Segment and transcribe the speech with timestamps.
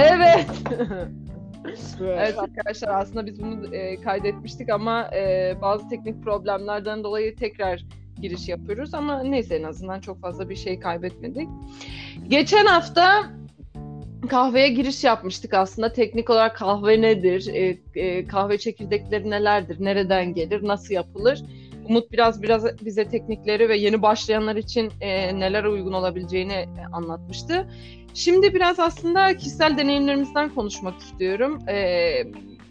[0.00, 0.46] Evet.
[2.00, 7.84] evet arkadaşlar aslında biz bunu e, kaydetmiştik ama e, bazı teknik problemlerden dolayı tekrar
[8.20, 11.48] giriş yapıyoruz ama neyse en azından çok fazla bir şey kaybetmedik.
[12.28, 13.30] Geçen hafta
[14.28, 15.92] kahveye giriş yapmıştık aslında.
[15.92, 17.46] Teknik olarak kahve nedir?
[17.54, 19.84] E, e, kahve çekirdekleri nelerdir?
[19.84, 20.68] Nereden gelir?
[20.68, 21.42] Nasıl yapılır?
[21.88, 27.66] Umut biraz biraz bize teknikleri ve yeni başlayanlar için e, neler uygun olabileceğini e, anlatmıştı.
[28.14, 31.68] Şimdi biraz aslında kişisel deneyimlerimizden konuşmak istiyorum.
[31.68, 31.76] E,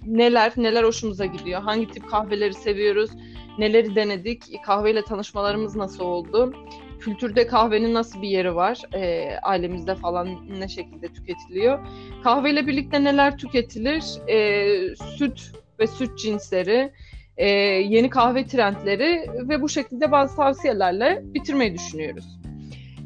[0.05, 1.61] neler neler hoşumuza gidiyor?
[1.61, 3.11] Hangi tip kahveleri seviyoruz?
[3.57, 4.43] Neleri denedik?
[4.65, 6.53] Kahveyle tanışmalarımız nasıl oldu?
[6.99, 8.81] Kültürde kahvenin nasıl bir yeri var?
[8.93, 11.79] E, ailemizde falan ne şekilde tüketiliyor?
[12.23, 14.03] Kahveyle birlikte neler tüketilir?
[14.27, 16.91] E, süt ve süt cinsleri,
[17.37, 22.38] e, yeni kahve trendleri ve bu şekilde bazı tavsiyelerle bitirmeyi düşünüyoruz.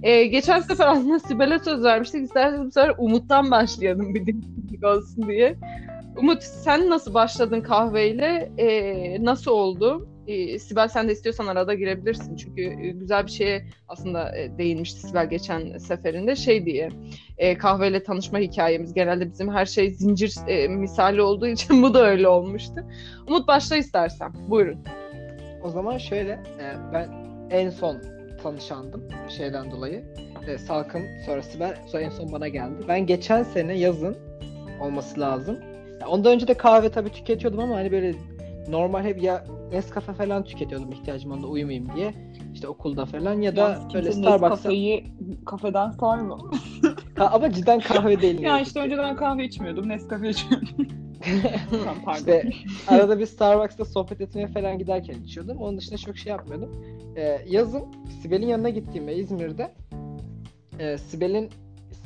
[0.04, 2.24] E, geçen sefer aslında Sibel'e söz vermiştik.
[2.24, 5.56] İsterseniz bu sefer Umut'tan başlayalım bir dinlik olsun diye.
[6.18, 8.52] Umut sen nasıl başladın kahveyle?
[8.58, 10.08] E, nasıl oldu?
[10.28, 12.36] E, Sibel sen de istiyorsan arada girebilirsin.
[12.36, 16.36] Çünkü e, güzel bir şeye aslında e, değinmişti Sibel geçen seferinde.
[16.36, 16.90] Şey diye
[17.38, 18.94] e, kahveyle tanışma hikayemiz.
[18.94, 22.76] Genelde bizim her şey zincir e, misali olduğu için bu da öyle olmuştu.
[23.28, 24.32] Umut başla istersen.
[24.48, 24.80] Buyurun.
[25.64, 27.10] O zaman şöyle e, ben
[27.52, 29.04] en son tanışandım
[29.38, 30.04] şeyden dolayı.
[30.48, 32.84] E, Salkım sonra Sibel sonra en son bana geldi.
[32.88, 34.18] Ben geçen sene yazın
[34.82, 35.58] olması lazım.
[36.02, 38.16] Ya ondan önce de kahve tabii tüketiyordum ama hani böyle
[38.68, 42.14] normal hep ya Nescafe falan tüketiyordum ihtiyacım onda uyumayayım diye.
[42.54, 44.50] İşte okulda falan ya da Yalnız böyle Starbucks'a.
[44.50, 45.04] Nescafe'yi
[45.46, 46.38] kafeden sayma.
[47.18, 48.40] Ha, ama cidden kahve değil.
[48.40, 49.90] ya işte önceden kahve içmiyordum.
[49.90, 50.70] Nescafe içiyordum.
[52.18, 52.50] İşte
[52.88, 55.58] arada bir Starbucks'ta sohbet etmeye falan giderken içiyordum.
[55.58, 56.70] Onun dışında çok şey yapmıyordum.
[57.18, 57.84] Ee, yazın
[58.22, 59.72] Sibel'in yanına gittiğimde İzmir'de
[60.80, 61.50] e, Sibel'in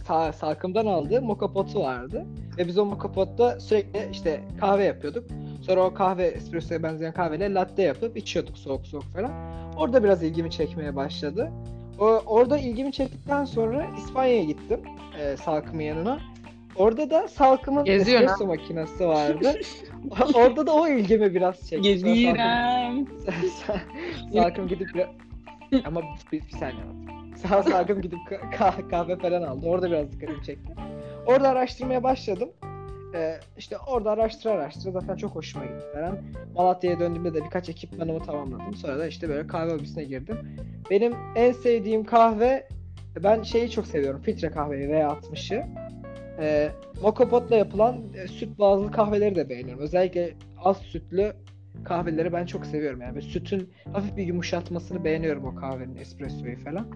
[0.08, 2.26] sağ, salkımdan aldığı moka potu vardı.
[2.58, 5.26] Ve biz o moka potta sürekli işte kahve yapıyorduk.
[5.62, 9.32] Sonra o kahve espressoya benzeyen kahveyle latte yapıp içiyorduk soğuk soğuk falan.
[9.78, 11.52] Orada biraz ilgimi çekmeye başladı.
[12.00, 14.80] O, orada ilgimi çektikten sonra İspanya'ya gittim
[15.22, 16.20] e, salkımın yanına.
[16.78, 19.54] Orada da salkımın Geziyor espresso makinesi vardı.
[20.36, 21.82] Orada da o ilgimi biraz çekti.
[21.82, 23.08] Geziyorum.
[24.34, 25.08] Salkım gidip
[25.86, 26.02] ama
[26.32, 26.84] bir, bir saniye
[27.36, 29.66] Sağ Salkım gidip ka- kahve falan aldı.
[29.66, 30.74] Orada biraz dikkatimi çekti.
[31.26, 32.50] Orada araştırmaya başladım.
[33.16, 36.18] Ee, işte orada araştıra araştıra zaten çok hoşuma gitti falan.
[36.56, 38.76] Malatya'ya döndüğümde de birkaç ekipmanımı tamamladım.
[38.76, 40.38] Sonra da işte böyle kahve hobisine girdim.
[40.90, 42.68] Benim en sevdiğim kahve
[43.24, 44.22] ben şeyi çok seviyorum.
[44.22, 45.66] Filtre kahveyi V60'ı.
[46.40, 46.72] Ee,
[47.02, 49.84] Mokopot'la yapılan e, süt bazlı kahveleri de beğeniyorum.
[49.84, 51.34] Özellikle az sütlü
[51.84, 53.02] kahveleri ben çok seviyorum.
[53.02, 56.88] Yani sütün hafif bir yumuşatmasını beğeniyorum o kahvenin espressoyu falan.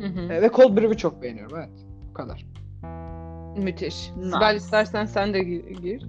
[0.00, 0.32] Hı hı.
[0.32, 1.56] Ee, ve cold brew'ü çok beğeniyorum.
[1.56, 1.86] Evet.
[2.10, 2.46] Bu kadar.
[3.56, 4.10] Müthiş.
[4.16, 4.30] Nice.
[4.30, 5.64] Sibel istersen sen de gir.
[5.64, 6.02] gir.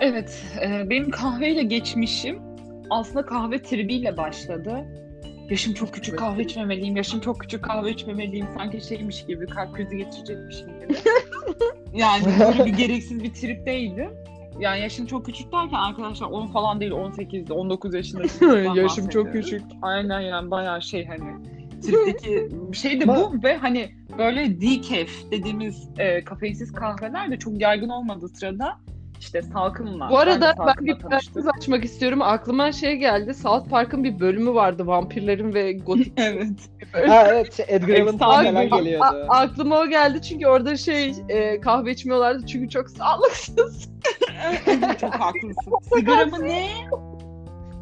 [0.00, 2.38] Evet, e, benim kahveyle geçmişim
[2.90, 4.86] aslında kahve tribiyle başladı.
[5.50, 8.46] Yaşım çok küçük kahve içmemeliyim, yaşım çok küçük kahve içmemeliyim.
[8.56, 10.98] Sanki şeymiş gibi, kalp krizi geçirecekmişim gibi.
[11.94, 14.10] yani böyle bir gereksiz bir tripteydim.
[14.60, 18.22] Yani yaşım çok küçük derken arkadaşlar 10 falan değil 18, 19 yaşında.
[18.74, 19.62] Yaşım çok küçük.
[19.82, 21.46] Aynen yani bayağı şey hani
[21.82, 27.88] tripteki şey de bu ve hani böyle decaf dediğimiz e, kafeinsiz kahveler de çok yaygın
[27.88, 28.78] olmadığı sırada
[29.20, 30.10] işte salkımla.
[30.10, 32.22] Bu arada ben, ben bir parantez açmak istiyorum.
[32.22, 33.34] Aklıma şey geldi.
[33.34, 34.86] South Park'ın bir bölümü vardı.
[34.86, 36.48] Vampirlerin ve gotik Evet.
[36.92, 39.04] Ha evet şey, Edgar Allan Poe geliyordu.
[39.04, 43.88] A- aklıma o geldi çünkü orada şey e, kahve içmiyorlardı çünkü çok sağlıksız.
[45.00, 45.72] çok haklısın.
[45.94, 46.68] Sigara mı ne?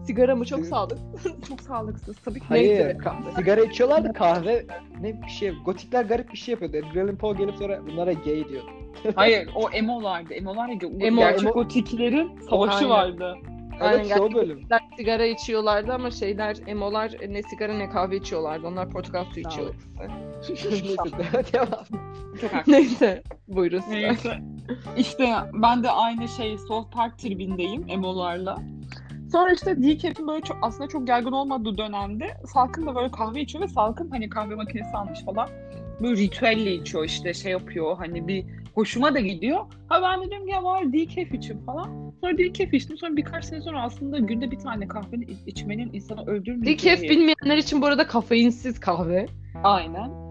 [0.06, 1.32] Sigara mı çok sağlıksız.
[1.48, 2.16] Çok sağlıksız.
[2.24, 2.46] Tabii ki.
[2.48, 2.98] Hayır, Neyse.
[3.04, 4.66] ka- sigara içiyorlardı kahve
[5.00, 5.52] ne bir şey.
[5.64, 6.76] Gotikler garip bir şey yapıyordu.
[6.76, 8.66] Edgar Allan Poe gelip sonra bunlara gay diyordu.
[9.14, 10.34] Hayır o emolardı.
[10.34, 10.74] Emolar ya.
[10.74, 12.90] Emo- gerçek emo- gotiklerin savaşı Aynen.
[12.90, 13.34] vardı.
[13.80, 14.60] Aynen, Evet o bölüm.
[14.96, 18.66] Sigara içiyorlardı ama şeyler, emolar ne sigara ne kahve içiyorlardı.
[18.66, 19.78] Onlar portakal suyu içiyorlardı.
[22.66, 23.22] Neyse.
[23.48, 23.82] Buyurun.
[23.90, 24.38] Neyse.
[24.96, 28.58] İşte ben de aynı şey South Park tribindeyim emolarla.
[29.34, 33.64] Sonra işte decaf'in böyle çok, aslında çok yaygın olmadığı dönemde Salkım da böyle kahve içiyor
[33.64, 35.48] ve Salkım hani kahve makinesi almış falan.
[36.02, 38.44] Böyle ritüelle içiyor işte şey yapıyor hani bir
[38.74, 39.60] hoşuma da gidiyor.
[39.88, 42.12] Ha ben de diyorum ki ya var decaf için falan.
[42.20, 42.98] Sonra decaf içtim.
[42.98, 45.16] Sonra birkaç sene sonra aslında günde bir tane kahve
[45.46, 46.96] içmenin insanı öldürmeyeceği.
[46.96, 49.26] Decaf bilmeyenler için bu arada kafeinsiz kahve.
[49.64, 50.23] Aynen.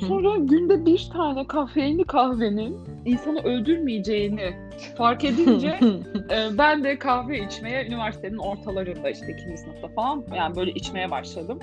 [0.00, 4.54] Sonra günde bir tane kafeinli kahvenin insanı öldürmeyeceğini
[4.96, 5.68] fark edince
[6.30, 11.58] e, ben de kahve içmeye üniversitenin ortalarında işte ikinci sınıfta falan yani böyle içmeye başladım.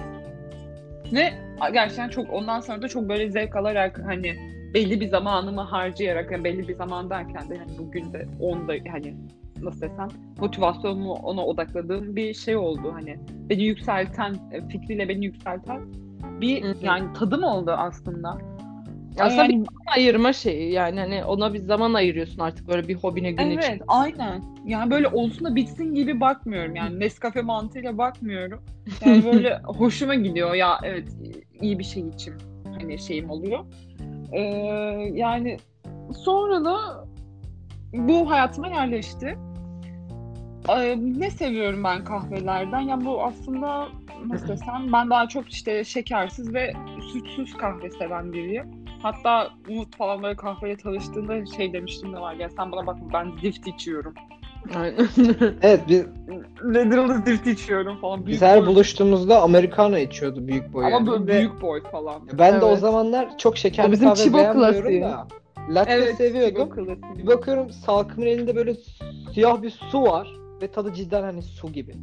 [1.13, 1.33] Ve
[1.73, 4.35] gerçekten çok ondan sonra da çok böyle zevk alarak hani
[4.73, 9.15] belli bir zamanımı harcayarak yani belli bir zaman derken de yani bugün de onda hani
[9.61, 10.07] nasıl desem
[10.39, 13.19] motivasyonumu ona odakladığım bir şey oldu hani
[13.49, 15.81] beni yükselten e, fikriyle beni yükselten
[16.41, 16.75] bir Hı hı.
[16.81, 18.37] yani tadım oldu aslında.
[19.19, 22.95] Aslında Yani- bir zaman ayırma şeyi yani hani ona bir zaman ayırıyorsun artık böyle bir
[22.95, 23.81] hobine gün Evet, için.
[23.87, 24.43] aynen.
[24.65, 26.75] Yani böyle olsun da bitsin gibi bakmıyorum.
[26.75, 28.61] Yani Nescafe mantığıyla bakmıyorum.
[29.05, 30.53] Yani böyle hoşuma gidiyor.
[30.53, 31.07] Ya evet
[31.61, 32.33] iyi bir şey için
[32.79, 33.59] hani şeyim oluyor.
[34.31, 34.39] Ee,
[35.13, 35.57] yani
[36.17, 37.05] sonra da
[37.93, 39.37] bu hayatıma yerleşti.
[40.69, 42.79] Ee, ne seviyorum ben kahvelerden?
[42.79, 43.87] Ya bu aslında
[44.27, 46.73] nasıl desem ben daha çok işte şekersiz ve
[47.13, 48.65] sütsüz kahve seven biriyim.
[49.01, 53.31] Hatta Umut falan böyle kahveyle tanıştığında şey demiştim de var ya sen bana bakma ben
[53.41, 54.13] zift içiyorum.
[54.75, 55.07] Aynen.
[55.61, 56.05] Evet biz,
[56.75, 58.19] Lederal'ı zift içiyorum falan.
[58.19, 58.67] biz Büyük her boy.
[58.67, 61.07] buluştuğumuzda Americano içiyordu büyük boy Ama yani.
[61.07, 62.21] böyle Ve büyük boy falan.
[62.33, 62.79] Ben de o Evet.
[62.79, 65.27] zamanlar çok O şekerli bizim kahve Chibo beğenmiyorum da.
[65.69, 66.69] Latte seviyordum.
[67.17, 68.73] Bir bakıyorum Salkım'ın elinde böyle
[69.33, 71.93] siyah bir su var ve tadı cidden hani su gibi.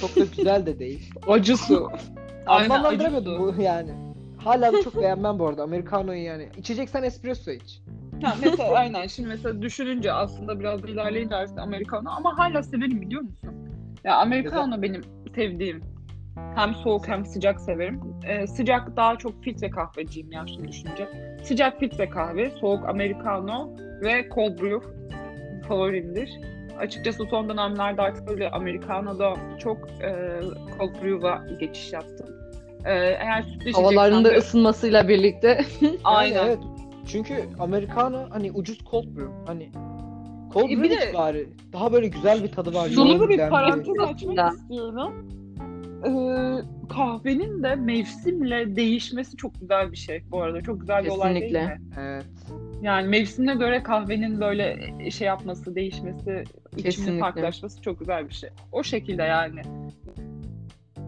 [0.00, 1.10] Çok da güzel de değil.
[1.28, 1.90] Acı su.
[2.46, 3.90] Anlamlandıramıyordum bu yani.
[4.38, 6.48] Hala da çok beğenmem bu arada Americano'yu yani.
[6.58, 7.80] İçeceksen espresso iç.
[8.22, 13.22] Ha, mesela aynen şimdi mesela düşününce aslında biraz ilerleyince aslında Americano ama hala severim biliyor
[13.22, 13.50] musun?
[14.04, 15.00] Ya Americano benim
[15.34, 15.82] sevdiğim.
[16.54, 18.00] Hem soğuk hem sıcak severim.
[18.24, 21.08] Ee, sıcak daha çok filtre kahveciyim ya şimdi düşününce.
[21.42, 24.88] Sıcak filtre kahve, soğuk Americano ve cold brew
[25.68, 26.30] favorimdir.
[26.78, 30.40] Açıkçası son dönemlerde artık böyle Americano'da çok e,
[30.78, 32.26] cold brew'a geçiş yaptım.
[32.84, 35.60] Ee, eğer sütlü Havaların da de- ısınmasıyla birlikte.
[36.04, 36.36] Aynen.
[36.36, 36.58] Yani evet.
[37.06, 39.30] Çünkü Americano hani ucuz cold brew.
[39.46, 39.70] Hani
[40.52, 41.48] cold E, brew de- bari.
[41.72, 42.88] Daha böyle güzel bir tadı var.
[42.88, 44.48] Da yoğun bir parantez açmak güzel.
[44.52, 45.28] istiyorum.
[46.06, 46.08] Ee,
[46.88, 50.60] kahvenin de mevsimle değişmesi çok güzel bir şey bu arada.
[50.62, 51.74] Çok güzel bir olay değil Kesinlikle.
[51.74, 51.80] mi?
[52.00, 52.24] Evet.
[52.82, 54.76] Yani mevsimine göre kahvenin böyle
[55.10, 56.44] şey yapması, değişmesi,
[56.76, 57.20] Kesinlikle.
[57.20, 58.50] farklılaşması çok güzel bir şey.
[58.72, 59.62] O şekilde yani.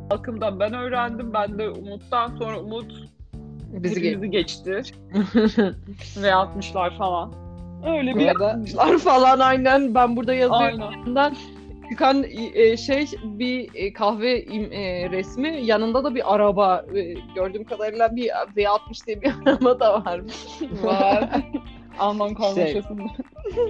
[0.09, 1.33] Halkımdan ben öğrendim.
[1.35, 2.93] Ben de Umut'tan sonra Umut
[3.83, 4.71] Bizi hepimizi geçti.
[6.17, 7.33] Ve 60'lar falan.
[7.87, 10.83] Öyle bir arada Lar falan aynen ben burada yazıyorum.
[11.07, 11.37] Aynen.
[11.91, 12.25] Çıkan
[12.55, 18.29] e, şey bir e, kahve e, resmi yanında da bir araba e, gördüğüm kadarıyla bir
[18.29, 20.35] V60 diye bir araba da varmış.
[20.83, 21.29] var.
[21.99, 23.03] Alman karmaşasında.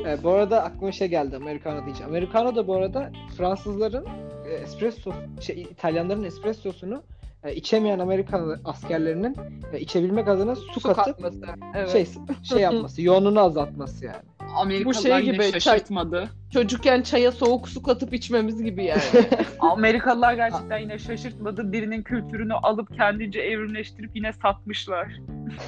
[0.07, 2.05] E, bu arada aklıma şey geldi Americano deyince.
[2.05, 4.07] Americano da bu arada Fransızların
[4.47, 7.03] e, espresso şey İtalyanların espressosunu
[7.45, 9.37] e, içemeyen Amerikan askerlerinin
[9.73, 11.45] e, içebilmek adına su, Su katıp katması.
[11.75, 11.91] Evet.
[11.93, 12.07] şey
[12.43, 14.17] şey yapması, yoğunluğunu azaltması yani.
[14.57, 16.29] Amerikalılar Bu şey gibi, şaşırtmadı.
[16.53, 19.03] Çocukken çaya soğuk su katıp içmemiz gibi yani.
[19.61, 21.73] Amerikalılar gerçekten yine şaşırtmadı.
[21.73, 25.09] Birinin kültürünü alıp kendince evrimleştirip yine satmışlar.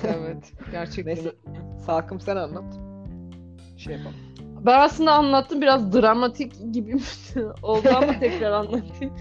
[0.04, 0.52] evet.
[0.72, 1.14] Gerçekten.
[1.14, 1.32] Neyse
[1.86, 2.85] Salkım sen anlat.
[3.76, 4.16] Şey yapalım.
[4.66, 6.96] Ben aslında anlattım biraz dramatik gibi
[7.62, 9.14] oldu ama tekrar anlatayım.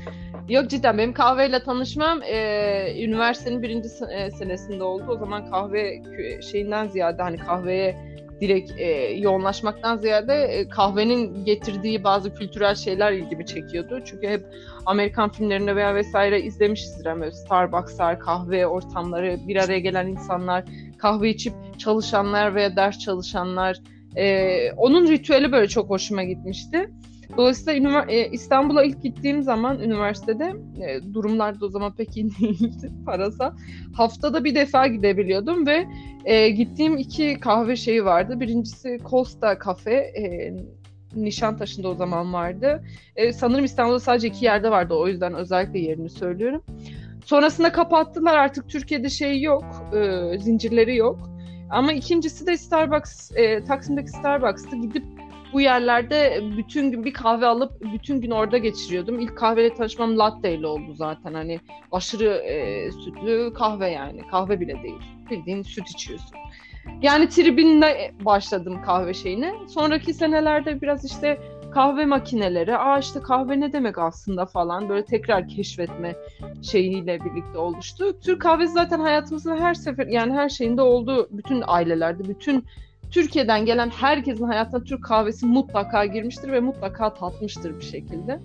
[0.50, 5.04] Yok cidden benim kahveyle tanışmam e, üniversitenin birinci e, senesinde oldu.
[5.08, 6.02] O zaman kahve
[6.42, 8.86] şeyinden ziyade hani kahveye direkt e,
[9.18, 14.00] yoğunlaşmaktan ziyade e, kahvenin getirdiği bazı kültürel şeyler ilgimi çekiyordu.
[14.06, 14.46] Çünkü hep
[14.86, 17.06] Amerikan filmlerinde veya vesaire izlemişizdir.
[17.06, 20.64] Yani Starbucks'lar, kahve ortamları, bir araya gelen insanlar,
[20.98, 23.80] kahve içip çalışanlar veya ders çalışanlar,
[24.18, 26.90] ee, onun ritüeli böyle çok hoşuma gitmişti.
[27.38, 32.92] Dolayısıyla e, İstanbul'a ilk gittiğim zaman üniversitede e, durumlar da o zaman pek iyi değildi
[33.06, 33.52] parasal.
[33.94, 35.88] Haftada bir defa gidebiliyordum ve
[36.26, 38.40] e, gittiğim iki kahve şeyi vardı.
[38.40, 39.94] Birincisi Costa Cafe.
[39.94, 40.54] E,
[41.16, 42.84] Nişantaşı'nda o zaman vardı.
[43.16, 44.94] E, sanırım İstanbul'da sadece iki yerde vardı.
[44.94, 46.64] O yüzden özellikle yerini söylüyorum.
[47.26, 48.38] Sonrasında kapattılar.
[48.38, 49.64] Artık Türkiye'de şey yok.
[49.96, 51.35] e, zincirleri yok.
[51.70, 54.76] Ama ikincisi de Starbucks, e, Taksim'deki Starbucks'tı.
[54.76, 55.04] Gidip
[55.54, 59.20] bu yerlerde bütün gün bir kahve alıp bütün gün orada geçiriyordum.
[59.20, 61.34] İlk kahveyle tanışmam latte ile oldu zaten.
[61.34, 61.60] Hani
[61.92, 64.28] aşırı e, sütlü kahve yani.
[64.32, 65.02] Kahve bile değil.
[65.32, 66.38] Bildiğin süt içiyorsun.
[67.02, 69.54] Yani tribinle başladım kahve şeyine.
[69.68, 71.40] Sonraki senelerde biraz işte
[71.76, 76.16] kahve makineleri, aa işte kahve ne demek aslında falan böyle tekrar keşfetme
[76.62, 78.20] şeyiyle birlikte oluştu.
[78.20, 81.30] Türk kahvesi zaten hayatımızın her sefer yani her şeyinde oldu.
[81.32, 82.66] Bütün ailelerde, bütün
[83.12, 88.40] Türkiye'den gelen herkesin hayatına Türk kahvesi mutlaka girmiştir ve mutlaka tatmıştır bir şekilde.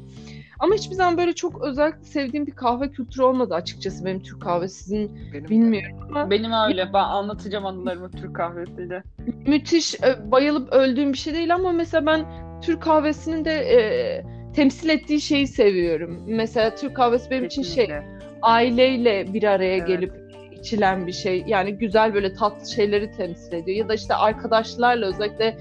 [0.58, 4.74] Ama hiçbir zaman böyle çok özellikle sevdiğim bir kahve kültürü olmadı açıkçası benim Türk kahvesi.
[4.74, 5.48] Sizin Benim de.
[5.48, 6.90] bilmiyorum ama Benim öyle.
[6.94, 9.02] Ben anlatacağım anılarımı Türk kahvesiyle.
[9.46, 14.22] müthiş e, bayılıp öldüğüm bir şey değil ama mesela ben Türk kahvesinin de e,
[14.54, 16.24] temsil ettiği şeyi seviyorum.
[16.26, 18.04] Mesela Türk kahvesi benim için şey Kesinlikle.
[18.42, 19.86] aileyle bir araya Evet.
[19.88, 20.12] gelip
[20.52, 21.44] içilen bir şey.
[21.46, 23.78] Yani güzel böyle tatlı şeyleri temsil ediyor.
[23.78, 25.56] Ya da işte arkadaşlarla özellikle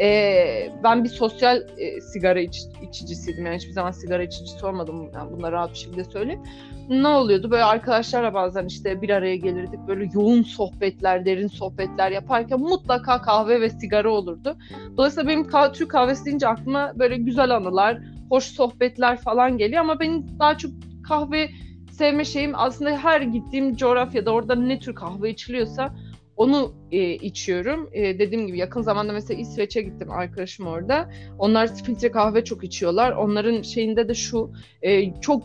[0.00, 3.46] e, ben bir sosyal e, sigara iç, içicisiydim.
[3.46, 5.10] Yani hiçbir zaman sigara içicisi olmadım.
[5.14, 6.42] Yani bunları rahat bir şekilde söyleyeyim.
[6.88, 7.50] Ne oluyordu?
[7.50, 9.80] Böyle arkadaşlarla bazen işte bir araya gelirdik.
[9.88, 14.56] Böyle yoğun sohbetler, derin sohbetler yaparken mutlaka kahve ve sigara olurdu.
[14.96, 19.80] Dolayısıyla benim kah- Türk kahvesi deyince aklıma böyle güzel anılar, hoş sohbetler falan geliyor.
[19.80, 20.70] Ama benim daha çok
[21.08, 21.48] kahve
[21.90, 25.94] sevme şeyim aslında her gittiğim coğrafyada orada ne tür kahve içiliyorsa
[26.42, 27.88] onu e, içiyorum.
[27.92, 31.10] E, dediğim gibi yakın zamanda mesela İsveç'e gittim arkadaşım orada.
[31.38, 33.12] Onlar filtre kahve çok içiyorlar.
[33.12, 35.42] Onların şeyinde de şu e, çok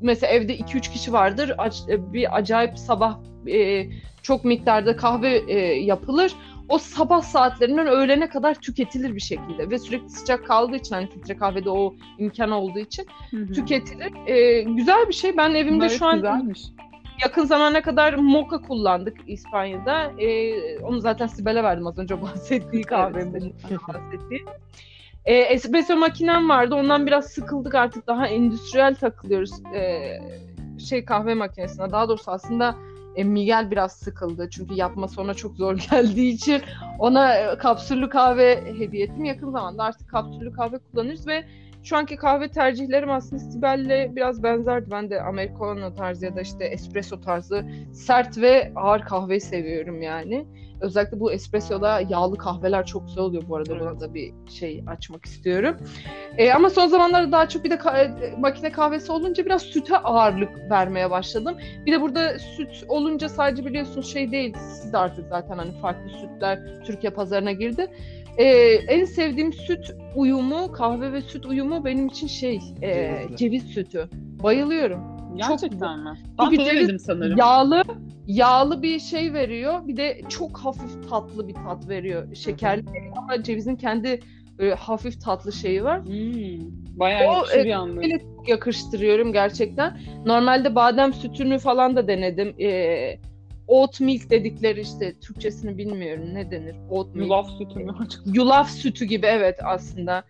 [0.00, 1.52] mesela evde 2-3 kişi vardır.
[1.58, 3.86] A- bir acayip sabah e,
[4.22, 6.32] çok miktarda kahve e, yapılır.
[6.68, 11.36] O sabah saatlerinden öğlene kadar tüketilir bir şekilde ve sürekli sıcak kaldığı için hani filtre
[11.36, 13.52] kahvede o imkan olduğu için Hı-hı.
[13.52, 14.12] tüketilir.
[14.26, 15.36] E, güzel bir şey.
[15.36, 16.60] Ben evimde Evet, şu an güzelmiş.
[17.22, 20.12] Yakın zamana kadar moka kullandık İspanya'da.
[20.18, 23.52] Ee, onu zaten Sibel'e verdim az önce bahsettiği kahvemden
[23.88, 24.44] bahsettiği.
[25.24, 26.74] Ee, espresso makinem vardı.
[26.74, 28.06] Ondan biraz sıkıldık artık.
[28.06, 29.50] Daha endüstriyel takılıyoruz.
[29.74, 30.18] Ee,
[30.88, 31.92] şey kahve makinesine.
[31.92, 32.74] Daha doğrusu aslında
[33.16, 34.50] e, Miguel biraz sıkıldı.
[34.50, 36.62] Çünkü yapması ona çok zor geldiği için
[36.98, 39.24] ona e, kapsüllü kahve hediye ettim.
[39.24, 41.44] Yakın zamanda artık kapsüllü kahve kullanırız ve
[41.82, 44.90] şu anki kahve tercihlerim aslında Sibel'le biraz benzerdi.
[44.90, 50.46] Ben de Americano tarzı ya da işte espresso tarzı sert ve ağır kahve seviyorum yani.
[50.80, 53.80] Özellikle bu espressoda yağlı kahveler çok güzel oluyor bu arada.
[53.80, 55.76] Buna da bir şey açmak istiyorum.
[56.38, 60.70] E, ama son zamanlarda daha çok bir de ka- makine kahvesi olunca biraz süte ağırlık
[60.70, 61.56] vermeye başladım.
[61.86, 64.54] Bir de burada süt olunca sadece biliyorsunuz şey değil.
[64.58, 67.86] Siz de artık zaten hani farklı sütler Türkiye pazarına girdi.
[68.38, 68.44] Ee,
[68.88, 73.36] en sevdiğim süt uyumu, kahve ve süt uyumu benim için şey, e, Cevizli.
[73.36, 74.08] ceviz sütü.
[74.42, 75.00] Bayılıyorum.
[75.36, 76.12] Gerçekten mi?
[76.38, 77.38] Ben Bir denemedim sanırım.
[77.38, 77.82] Yağlı,
[78.26, 79.88] yağlı bir şey veriyor.
[79.88, 82.34] Bir de çok hafif tatlı bir tat veriyor.
[82.34, 82.84] Şekerli
[83.16, 84.20] ama cevizin kendi
[84.58, 86.04] böyle hafif tatlı şeyi var.
[86.04, 88.04] Hmm, bayağı O, yakışır e, yalnız.
[88.40, 89.98] Çok yakıştırıyorum gerçekten.
[90.26, 92.54] Normalde badem sütünü falan da denedim.
[92.60, 93.18] Ee,
[93.70, 96.76] oat milk dedikleri işte Türkçesini bilmiyorum ne denir.
[96.90, 97.24] Oat milk.
[97.24, 97.94] Yulaf sütü mü?
[98.26, 100.24] Yulaf sütü gibi evet aslında.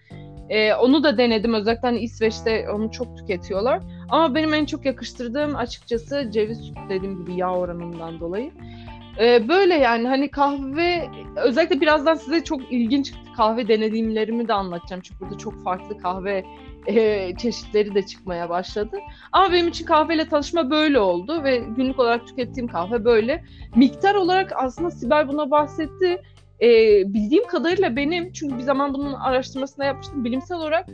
[0.49, 1.55] Ee, onu da denedim.
[1.55, 3.81] Özellikle hani İsveç'te onu çok tüketiyorlar.
[4.09, 8.51] Ama benim en çok yakıştırdığım açıkçası ceviz sütü dediğim gibi yağ oranından dolayı.
[9.21, 15.03] Ee, böyle yani hani kahve özellikle birazdan size çok ilginç kahve deneyimlerimi de anlatacağım.
[15.03, 16.45] Çünkü burada çok farklı kahve
[16.87, 18.97] e, çeşitleri de çıkmaya başladı.
[19.33, 23.45] Ama benim için kahveyle tanışma böyle oldu ve günlük olarak tükettiğim kahve böyle.
[23.77, 26.23] Miktar olarak aslında Sibel buna bahsetti.
[26.63, 30.89] Ee, bildiğim kadarıyla benim çünkü bir zaman bunun araştırmasını yapmıştım bilimsel olarak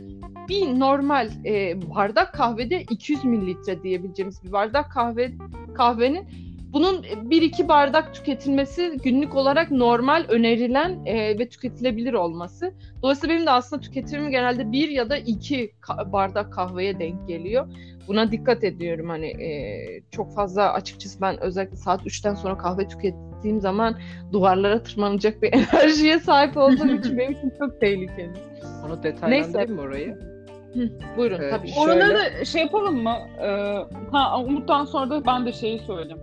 [0.49, 5.31] bir normal e, bardak kahvede 200 mililitre diyebileceğimiz bir bardak kahve
[5.75, 6.27] kahvenin
[6.73, 12.73] bunun 1-2 bardak tüketilmesi günlük olarak normal önerilen e, ve tüketilebilir olması.
[13.03, 17.67] Dolayısıyla benim de aslında tüketimim genelde 1 ya da 2 ka- bardak kahveye denk geliyor.
[18.07, 19.77] Buna dikkat ediyorum hani e,
[20.11, 23.97] çok fazla açıkçası ben özellikle saat 3'ten sonra kahve tükettiğim zaman
[24.33, 28.31] duvarlara tırmanacak bir enerjiye sahip olduğum için benim için çok tehlikeli.
[28.85, 30.17] Onu detaylandırayım mı orayı?
[31.17, 31.67] Buyurun Ee, tabii.
[31.67, 33.15] şöyle- Oraları da şey yapalım mı?
[33.41, 33.75] Ee,
[34.11, 36.19] ha Umut'tan sonra da ben de şeyi söyleyeyim.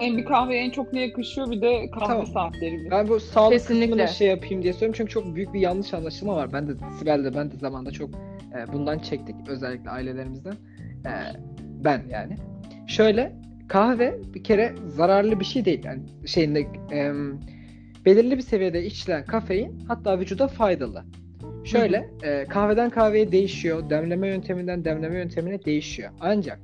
[0.00, 2.26] En bir kahveye en çok ne yakışıyor bir de kahve Tamam.
[2.26, 2.90] saatleri.
[2.90, 3.86] Ben bu sağlık Kesinlikle.
[3.90, 6.52] kısmını şey yapayım diye söylüyorum çünkü çok büyük bir yanlış anlaşılma var.
[6.52, 10.52] Ben de Sibel'de ben de zamanda çok e, bundan çektik özellikle ailelerimizden.
[11.06, 11.12] E,
[11.84, 12.36] ben yani.
[12.86, 13.32] Şöyle
[13.68, 15.84] kahve bir kere zararlı bir şey değil.
[15.84, 16.60] Yani şeyinde
[16.92, 17.12] e,
[18.04, 21.04] belirli bir seviyede içilen kafein hatta vücuda faydalı.
[21.64, 26.10] Şöyle e, kahveden kahveye değişiyor, demleme yönteminden demleme yöntemine değişiyor.
[26.20, 26.58] Ancak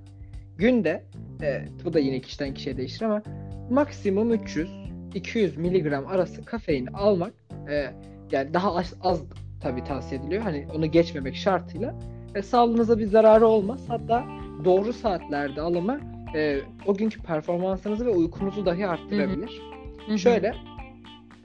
[0.59, 1.05] günde
[1.43, 3.23] e, bu da yine kişiden kişiye değişir ama
[3.71, 4.71] maksimum 300
[5.15, 7.33] 200 miligram arası kafein almak
[7.71, 7.91] e,
[8.33, 9.23] yani daha az, az
[9.61, 10.43] tabii tavsiye ediliyor.
[10.43, 11.95] Hani onu geçmemek şartıyla
[12.35, 13.85] e, sağlığınıza bir zararı olmaz.
[13.89, 14.25] Hatta
[14.65, 16.01] doğru saatlerde alımı
[16.35, 19.63] e, o günkü performansınızı ve uykunuzu dahi arttırabilir.
[20.07, 20.19] Hı hı.
[20.19, 20.55] Şöyle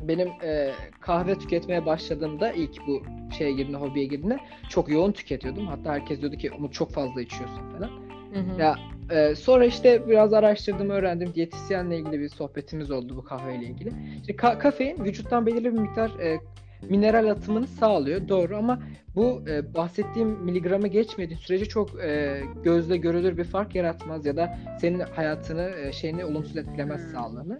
[0.01, 3.03] benim e, kahve tüketmeye başladığımda ilk bu
[3.37, 4.37] şeye girdiğinde, hobiye girdiğinde
[4.69, 5.67] çok yoğun tüketiyordum.
[5.67, 8.10] Hatta herkes diyordu ki Umut çok fazla içiyorsun falan.
[8.33, 8.61] Hı hı.
[8.61, 8.75] Ya
[9.11, 11.33] e, sonra işte biraz araştırdım, öğrendim.
[11.35, 13.89] Diyetisyenle ilgili bir sohbetimiz oldu bu kahveyle ilgili.
[14.21, 16.39] İşte ka- kafein vücuttan belirli bir miktar e,
[16.89, 18.27] mineral atımını sağlıyor.
[18.27, 18.79] Doğru ama
[19.15, 24.57] bu e, bahsettiğim miligramı geçmediği sürece çok e, gözle görülür bir fark yaratmaz ya da
[24.81, 27.11] senin hayatını e, şeyini olumsuz etkilemez Hmm.
[27.11, 27.59] sağlığını.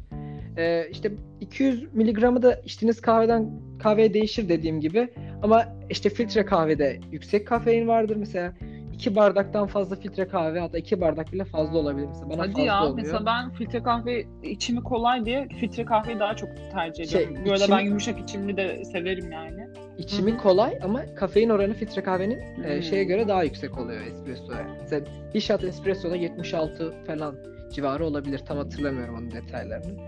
[0.58, 1.12] E, işte
[1.42, 3.50] 200 miligramı da içtiğiniz kahveden
[3.80, 5.10] kahveye değişir dediğim gibi
[5.44, 8.54] ama işte filtre kahvede yüksek kafein vardır mesela
[8.94, 12.30] iki bardaktan fazla filtre kahve hatta iki bardak bile fazla olabilir mesela.
[12.30, 12.96] Bana Hadi fazla ya oluyor.
[12.98, 17.46] mesela ben filtre kahve içimi kolay diye filtre kahveyi daha çok tercih Şey, ediyorum.
[17.46, 19.68] Böyle içimi- ben yumuşak içimli de severim yani.
[19.98, 20.40] İçimi Hı hı.
[20.40, 24.68] kolay ama kafein oranı filtre kahvenin e, şeye göre daha yüksek oluyor espressoya.
[24.82, 27.36] Mesela bir shot espressoda 76 falan
[27.74, 28.38] civarı olabilir.
[28.48, 30.00] Tam hatırlamıyorum onun detaylarını.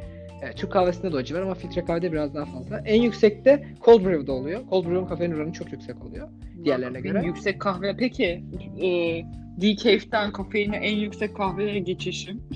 [0.43, 2.79] E, Türk kahvesinde de o civar ama filtre kahvede biraz daha fazla.
[2.85, 4.61] En yüksekte cold brew'da oluyor.
[4.69, 6.29] Cold brew'un kafein oranı çok yüksek oluyor.
[6.63, 7.25] Diğerlerine göre.
[7.25, 7.97] Yüksek kahve.
[7.97, 8.43] Peki
[8.81, 9.21] e,
[9.61, 12.41] decafe'den kafeine en yüksek kahveye geçişim.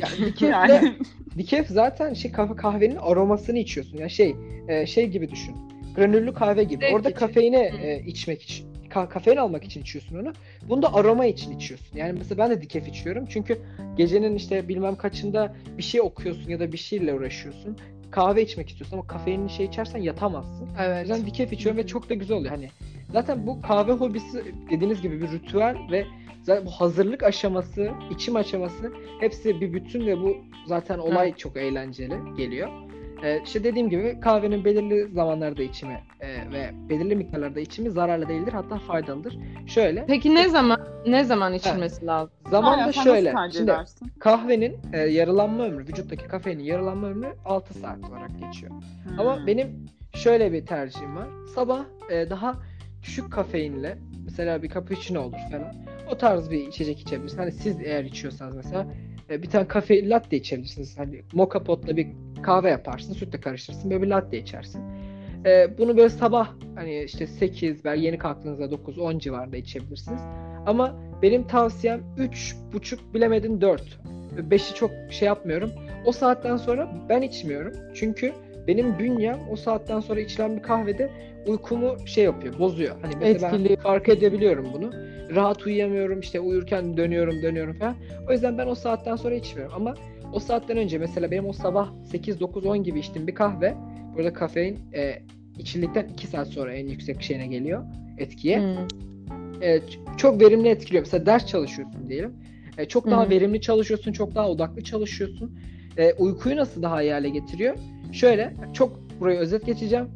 [0.00, 0.92] Yani decaf'le Yani.
[1.38, 3.98] Decaf zaten şey kahve kahvenin aromasını içiyorsun.
[3.98, 4.36] Yani şey
[4.68, 5.56] e, şey gibi düşün.
[5.96, 6.86] Granüllü kahve gibi.
[6.94, 7.76] Orada kafeini Hı.
[7.76, 10.32] e, içmek için ka- kafein almak için içiyorsun onu.
[10.68, 11.98] Bunda aroma için içiyorsun.
[11.98, 13.26] Yani mesela ben de decaf içiyorum.
[13.26, 13.58] Çünkü
[13.96, 17.76] gecenin işte bilmem kaçında bir şey okuyorsun ya da bir şeyle uğraşıyorsun.
[18.10, 20.66] Kahve içmek istiyorsun ama kafeinli şey içersen yatamazsın.
[20.66, 21.08] O Evet.
[21.08, 22.50] yüzden decaf içiyorum ve çok da güzel oluyor.
[22.54, 22.68] Hani
[23.12, 26.04] zaten bu kahve hobisi dediğiniz gibi bir ritüel ve
[26.42, 32.14] zaten bu hazırlık aşaması, içim aşaması hepsi bir bütün ve bu zaten olay çok eğlenceli
[32.36, 32.68] geliyor.
[33.24, 38.52] Ee, işte dediğim gibi kahvenin belirli zamanlarda içimi e, ve belirli miktarlarda içimi zararlı değildir
[38.52, 39.36] hatta faydalıdır.
[39.66, 42.32] Şöyle Peki ne zaman ne zaman içilmesi lazım?
[42.52, 44.12] Aynen, sen şöyle şimdi edersin?
[44.18, 48.72] kahvenin e, yarılanma ömrü vücuttaki kafeinin yarılanma ömrü 6 saat olarak geçiyor.
[49.18, 49.46] Ama Hmm.
[49.46, 51.28] benim şöyle bir tercihim var.
[51.54, 52.54] Sabah e, daha
[53.02, 55.74] düşük kafeinle mesela bir cappuccino olur falan.
[56.10, 57.38] O tarz bir içecek içebilirsiniz.
[57.38, 58.86] Hani siz eğer içiyorsanız mesela
[59.30, 60.98] e, bir tane kafe latte içebilirsiniz.
[60.98, 62.06] Hani moka potla bir
[62.42, 64.82] kahve yaparsın, sütle karıştırırsın, böyle bir latte içersin.
[65.46, 70.20] E, bunu böyle sabah hani işte 8 belki yeni kalktığınızda 9 10 civarında içebilirsiniz.
[70.66, 73.82] Ama benim tavsiyem 3,5 bilemedin 4.
[74.36, 75.70] 5'i çok şey yapmıyorum.
[76.04, 77.72] O saatten sonra ben içmiyorum.
[77.94, 78.32] Çünkü
[78.66, 81.10] benim bünyem o saatten sonra içilen bir kahvede
[81.46, 82.96] uykumu şey yapıyor, bozuyor.
[83.02, 83.80] Hani mesela ben Etkiliyor.
[83.82, 84.92] fark edebiliyorum bunu.
[85.34, 87.96] Rahat uyuyamıyorum, işte uyurken dönüyorum, dönüyorum falan.
[88.28, 89.74] O yüzden ben o saatten sonra içmiyorum.
[89.76, 89.94] Ama
[90.32, 93.74] o saatten önce mesela benim o sabah 8, 9, 10 gibi içtiğim bir kahve,
[94.16, 95.22] burada kafein e,
[95.58, 97.84] içildikten 2 saat sonra en yüksek şeyine geliyor,
[98.18, 98.60] etkiye.
[98.60, 98.86] Hmm.
[99.62, 99.80] E,
[100.16, 101.04] çok verimli etkiliyor.
[101.04, 102.32] Mesela ders çalışıyorsun diyelim.
[102.78, 103.30] E, çok daha Hı.
[103.30, 105.58] verimli çalışıyorsun, çok daha odaklı çalışıyorsun.
[105.96, 107.76] E, uykuyu nasıl daha iyi hale getiriyor?
[108.12, 110.08] Şöyle, çok burayı özet geçeceğim.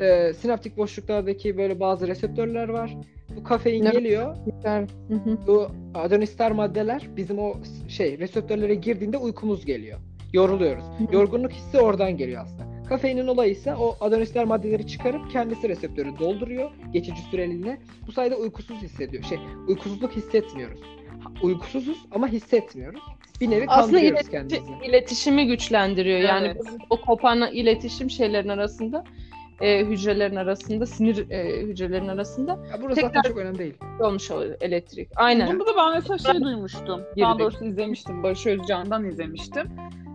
[0.00, 2.96] E, sinaptik boşluklardaki böyle bazı reseptörler var.
[3.36, 3.92] Bu kafein Evet.
[3.92, 4.36] geliyor.
[5.46, 7.54] Bu adonister maddeler bizim o
[7.88, 9.98] şey reseptörlere girdiğinde uykumuz geliyor.
[10.32, 10.84] Yoruluyoruz.
[11.12, 12.72] Yorgunluk hissi oradan geliyor aslında.
[12.88, 17.78] Kafeinin olayı ise o adonister maddeleri çıkarıp kendisi reseptörü dolduruyor geçici süreliğine.
[18.06, 19.22] Bu sayede uykusuz hissediyor.
[19.22, 20.80] Şey, uykusuzluk hissetmiyoruz.
[21.42, 23.00] Uykusuzuz ama hissetmiyoruz.
[23.40, 24.72] Bir nevi Aslında kandırıyoruz ileti- kendimizi.
[24.88, 26.18] iletişimi güçlendiriyor.
[26.20, 26.62] Yani Evet.
[26.90, 29.04] o kopan iletişim şeylerin arasında
[29.62, 33.74] e, hücrelerin arasında, sinir e, hücrelerin arasında Ya burası zaten tekrar- çok önemli değil.
[34.00, 35.08] olmuş oluyor elektrik.
[35.16, 35.52] Aynen.
[35.52, 37.00] Bunda da ben mesela şey duymuştum.
[37.20, 37.40] Daha Girdik.
[37.40, 38.22] doğrusu izlemiştim.
[38.22, 39.66] Barış Özcan'dan izlemiştim.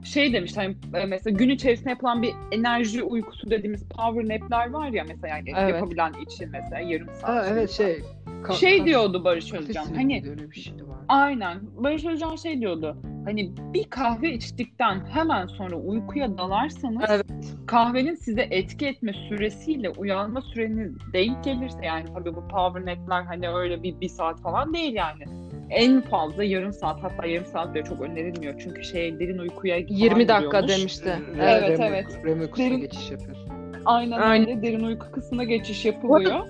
[0.03, 4.89] Şey demiş hani e, mesela gün içerisinde yapılan bir enerji uykusu dediğimiz power nap'ler var
[4.89, 5.73] ya mesela yani Evet.
[5.75, 7.29] yapabilen için mesela yarım saat.
[7.29, 7.99] Ha evet şey.
[8.43, 9.85] ka- Şey diyordu Barış Özcan.
[9.95, 10.97] Hani bir şey var.
[11.07, 11.57] Aynen.
[11.77, 12.97] Barış Özcan şey diyordu.
[13.27, 17.25] Hani bir kahve içtikten hemen sonra uykuya dalarsanız Evet.
[17.67, 23.49] kahvenin size etki etme süresiyle uyanma süreniz denk gelirse yani tabii bu power nap'ler hani
[23.49, 25.23] öyle bir, bir saat falan değil yani.
[25.69, 28.59] En fazla yarım saat hatta yarım saat bile çok önerilmiyor.
[28.59, 30.77] Çünkü şey derin uykuya 20 dakika giriyormuş.
[30.79, 31.09] demişti.
[31.37, 32.21] Re- Evet, REM evet.
[32.25, 33.49] REM uykusuna Derin- geçiş yapıyorsun.
[33.85, 34.49] Aynen, Aynen.
[34.49, 34.61] öyle.
[34.61, 36.45] Derin uyku kısmına geçiş yapılıyor.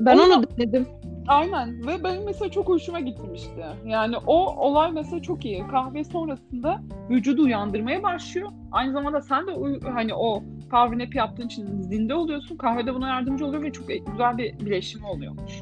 [0.00, 0.86] Ben Ama- onu denedim.
[1.28, 3.64] Aynen ve benim mesela çok hoşuma gitmişti.
[3.86, 5.66] Yani o olay mesela çok iyi.
[5.66, 6.80] Kahve sonrasında
[7.10, 8.48] vücudu uyandırmaya başlıyor.
[8.72, 12.56] Aynı zamanda sen de uy- hani o power nap yaptığın için zinde oluyorsun.
[12.56, 15.52] Kahve de buna yardımcı oluyor ve çok güzel bir bileşimi oluyormuş.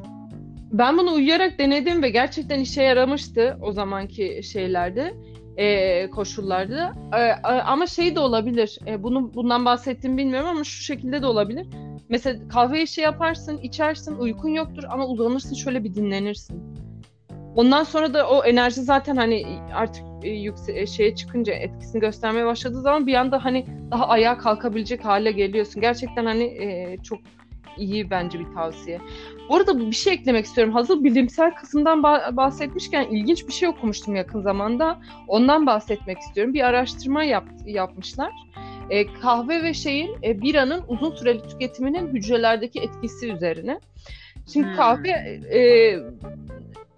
[0.73, 5.15] Ben bunu uyuyarak denedim ve gerçekten işe yaramıştı o zamanki şeylerde,
[5.57, 6.93] e, koşullarda.
[7.19, 8.79] E, ama şey de olabilir.
[8.87, 11.67] E, bunu bundan bahsettim bilmiyorum ama şu şekilde de olabilir.
[12.15, 16.63] Mesela kahveyi şey yaparsın, içersin, uykun yoktur ama uzanırsın şöyle bir dinlenirsin.
[17.57, 22.47] Ondan sonra da o enerji zaten hani artık e, yükse e, şeye çıkınca etkisini göstermeye
[22.47, 25.81] başladığı zaman bir anda hani daha ayağa kalkabilecek hale geliyorsun.
[25.81, 27.19] Gerçekten hani e, çok
[27.79, 29.01] iyi bence bir tavsiye.
[29.49, 30.75] Bu arada bir şey eklemek istiyorum.
[30.75, 35.01] Hazır bilimsel kısımdan bah- bahsetmişken ilginç bir şey okumuştum yakın zamanda.
[35.29, 36.55] Ondan bahsetmek istiyorum.
[36.55, 38.33] Bir araştırma yap- yapmışlar.
[38.91, 43.81] E, kahve ve şeyin e, biranın uzun süreli tüketiminin hücrelerdeki etkisi üzerine.
[44.53, 44.77] Şimdi Hmm.
[44.77, 45.11] kahve
[45.55, 45.97] e,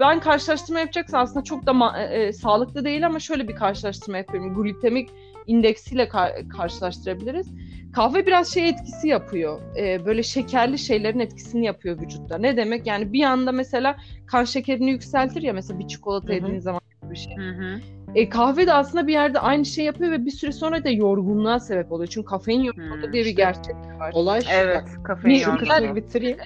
[0.00, 4.62] ben karşılaştırma yapacaksam aslında çok da ma- e, sağlıklı değil ama şöyle bir karşılaştırma yapıyorum.
[4.62, 5.08] Glisemik
[5.46, 7.46] indeksiyle ka- karşılaştırabiliriz.
[7.92, 9.60] kahve biraz şey etkisi yapıyor.
[9.76, 12.38] E, böyle şekerli şeylerin etkisini yapıyor vücutta.
[12.38, 12.86] Ne demek?
[12.86, 13.96] Yani bir anda mesela
[14.26, 16.34] kan şekerini yükseltir ya mesela bir çikolata Hı hı.
[16.34, 17.36] yediğin zaman bir şey.
[17.36, 17.80] Hı hı.
[18.16, 21.60] E, kahve de aslında bir yerde aynı şey yapıyor ve bir süre sonra da yorgunluğa
[21.60, 22.08] sebep oluyor.
[22.08, 24.10] Çünkü kafein yorgunluğu Hmm, diye bir gerçek var.
[24.14, 24.48] Olay şu.
[24.52, 25.96] Evet, kafein yorgunluğu.
[25.96, 26.36] bitireyim.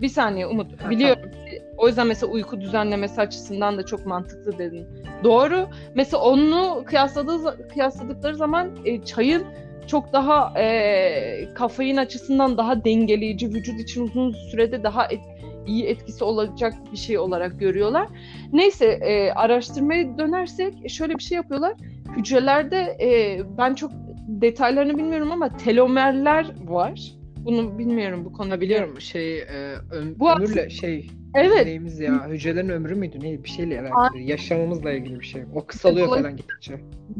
[0.00, 0.90] Bir saniye Umut.
[0.90, 1.30] Biliyorum.
[1.76, 4.86] O yüzden mesela uyku düzenlemesi açısından da çok mantıklı dedin.
[5.24, 5.66] Doğru.
[5.94, 9.42] Mesela onu kıyasladığı kıyasladıkları zaman e, çayın
[9.86, 15.35] çok daha e, kafein açısından daha dengeleyici, vücut için uzun sürede daha et-
[15.66, 18.08] iyi etkisi olacak bir şey olarak görüyorlar.
[18.52, 21.74] Neyse e, araştırmaya dönersek şöyle bir şey yapıyorlar.
[22.16, 23.90] Hücrelerde e, ben çok
[24.28, 27.00] detaylarını bilmiyorum ama telomerler var.
[27.36, 29.44] Bunu bilmiyorum bu konuda biliyorum şey e,
[29.90, 31.66] öm- Bu ömürle şey Evet.
[31.66, 35.42] neyimiz ya hücrelerin ömrü müydü neydi bir şeyle alakalı yaşamamızla ilgili bir şey.
[35.54, 36.74] O kısalıyor Olay- falan gittikçe.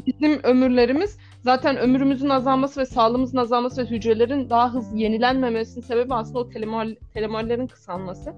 [0.07, 6.39] bizim ömürlerimiz zaten ömrümüzün azalması ve sağlığımızın azalması ve hücrelerin daha hızlı yenilenmemesinin sebebi aslında
[6.39, 8.35] o telemol, telomerlerin kısalması.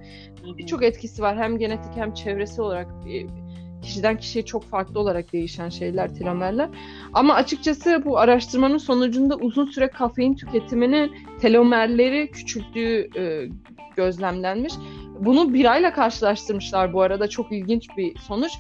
[0.59, 3.27] Birçok etkisi var hem genetik hem çevresel olarak e,
[3.83, 6.69] kişiden kişiye çok farklı olarak değişen şeyler telomerler.
[7.13, 13.49] Ama açıkçası bu araştırmanın sonucunda uzun süre kafein tüketiminin telomerleri küçülttüğü e,
[13.97, 14.73] gözlemlenmiş.
[15.21, 18.53] Bunu birayla karşılaştırmışlar bu arada çok ilginç bir sonuç.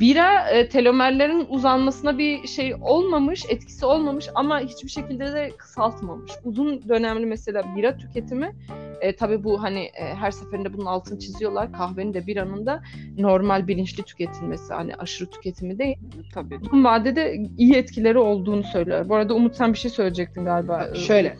[0.00, 6.32] Bira e, telomerlerin uzanmasına bir şey olmamış, etkisi olmamış ama hiçbir şekilde de kısaltmamış.
[6.44, 8.52] Uzun dönemli mesela bira tüketimi
[9.00, 11.72] e, tabii bu hani e, her seferinde bunun altını çiziyorlar.
[11.72, 12.82] Kahvenin de biranın da
[13.18, 15.98] normal bilinçli tüketilmesi hani aşırı tüketimi değil.
[16.34, 16.58] Tabii.
[16.58, 19.08] Uzun vadede iyi etkileri olduğunu söylüyor.
[19.08, 20.94] Bu arada Umut sen bir şey söyleyecektin galiba.
[20.94, 21.36] Şöyle.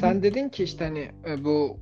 [0.00, 1.76] Sen dedin ki işte hani e, bu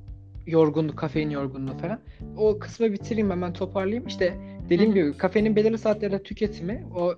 [0.50, 2.00] yorgunluk, kafein yorgunluğu falan.
[2.36, 4.06] O kısmı bitireyim hemen toparlayayım.
[4.06, 4.34] İşte
[4.68, 7.14] dediğim gibi kafeinin belirli saatlerde tüketimi o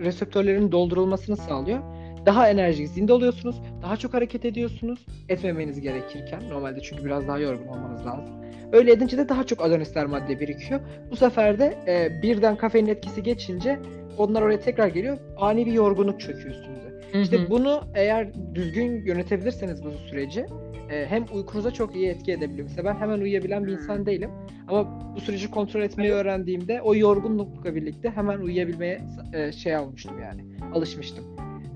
[0.00, 1.78] reseptörlerin doldurulmasını sağlıyor.
[2.26, 3.56] Daha enerjik, zinde oluyorsunuz.
[3.82, 5.06] Daha çok hareket ediyorsunuz.
[5.28, 6.42] Etmemeniz gerekirken.
[6.50, 8.34] Normalde çünkü biraz daha yorgun olmanız lazım.
[8.72, 10.80] Öyle edince de daha çok adonisler madde birikiyor.
[11.10, 13.78] Bu sefer de e, birden kafeinin etkisi geçince
[14.18, 15.18] onlar oraya tekrar geliyor.
[15.36, 16.88] Ani bir yorgunluk çöküyor üstünüze.
[17.12, 17.22] Hı hı.
[17.22, 20.46] İşte bunu eğer düzgün yönetebilirseniz bu süreci
[20.90, 22.68] e, hem uykunuza çok iyi etki edebiliyor.
[22.68, 24.30] Mesela ben hemen uyuyabilen bir insan değilim.
[24.68, 29.00] Ama bu süreci kontrol etmeyi öğrendiğimde o yorgunlukla birlikte hemen uyuyabilmeye
[29.32, 30.44] e, şey almıştım yani.
[30.74, 31.24] Alışmıştım.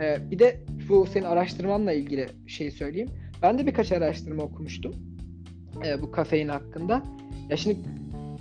[0.01, 3.11] E, bir de bu senin araştırmanla ilgili şey söyleyeyim.
[3.43, 4.95] Ben de birkaç araştırma okumuştum.
[5.87, 7.03] E, bu kafein hakkında.
[7.51, 7.79] Ya şimdi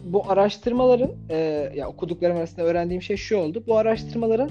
[0.04, 1.38] bu araştırmaların e,
[1.76, 3.64] ya okuduklarım arasında öğrendiğim şey şu oldu.
[3.68, 4.50] Bu araştırmaların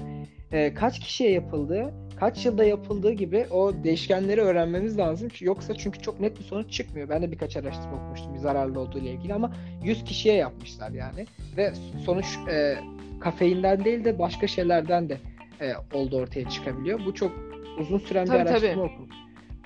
[0.51, 5.29] e, kaç kişiye yapıldığı, kaç yılda yapıldığı gibi o değişkenleri öğrenmemiz lazım.
[5.39, 7.09] Yoksa çünkü çok net bir sonuç çıkmıyor.
[7.09, 9.51] Ben de birkaç araştırma okumuştum bir zararlı olduğu ile ilgili ama
[9.83, 11.25] 100 kişiye yapmışlar yani.
[11.57, 11.73] Ve
[12.05, 12.75] sonuç e,
[13.19, 15.17] kafeinden değil de başka şeylerden de
[15.61, 16.99] e, oldu ortaya çıkabiliyor.
[17.05, 17.31] Bu çok
[17.79, 18.51] uzun süren Tabii, bir tabii.
[18.51, 19.07] araştırma okum.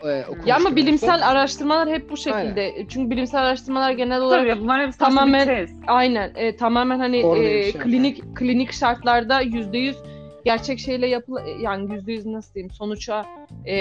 [0.05, 1.27] E, Ya ama bilimsel son.
[1.27, 2.85] araştırmalar hep bu şekilde.
[2.89, 5.69] Çünkü bilimsel araştırmalar genel olarak Tabii Tamamen-.
[5.87, 6.31] Aynen.
[6.35, 9.97] e, tamamen hani e, şey klinik klinik şartlarda yüzde yüz
[10.47, 13.25] gerçek şeyle yapıl yani yüzde yüz nasıl diyeyim sonuça
[13.65, 13.75] e,